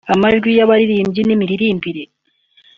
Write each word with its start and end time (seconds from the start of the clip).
amajwi 0.13 0.49
y’abarirmbyi 0.57 1.21
n’imiririmbire 1.23 2.03